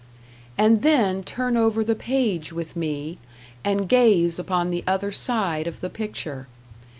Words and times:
And 0.57 0.81
then 0.81 1.21
turn 1.21 1.55
over 1.55 1.83
the 1.83 1.93
page 1.93 2.51
with 2.51 2.75
me, 2.75 3.19
and 3.63 3.87
gaze 3.87 4.39
upon 4.39 4.71
the 4.71 4.83
other 4.87 5.11
side 5.11 5.67
of 5.67 5.79
the 5.79 5.91
picture. 5.91 6.47